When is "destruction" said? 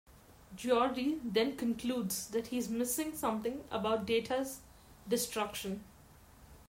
5.07-5.83